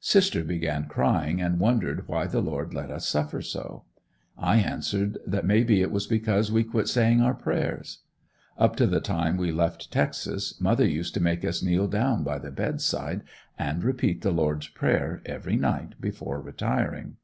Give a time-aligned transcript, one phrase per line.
[0.00, 3.84] Sister began crying and wondered why the Lord let us suffer so?
[4.36, 7.98] I answered that may be it was because we quit saying our prayers.
[8.58, 12.40] Up to the time we left Texas mother used to make us kneel down by
[12.40, 13.22] the bed side
[13.56, 17.18] and repeat the Lord's prayer every night before retiring.